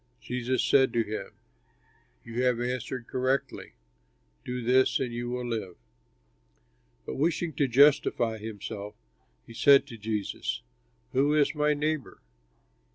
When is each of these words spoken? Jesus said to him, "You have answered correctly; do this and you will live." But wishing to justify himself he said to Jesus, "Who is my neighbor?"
Jesus 0.19 0.63
said 0.63 0.93
to 0.93 1.03
him, 1.03 1.33
"You 2.25 2.41
have 2.41 2.59
answered 2.59 3.05
correctly; 3.05 3.73
do 4.43 4.63
this 4.63 4.99
and 4.99 5.13
you 5.13 5.29
will 5.29 5.45
live." 5.45 5.75
But 7.05 7.17
wishing 7.17 7.53
to 7.57 7.67
justify 7.67 8.39
himself 8.39 8.95
he 9.45 9.53
said 9.53 9.85
to 9.85 9.97
Jesus, 9.99 10.63
"Who 11.13 11.35
is 11.35 11.53
my 11.53 11.75
neighbor?" 11.75 12.19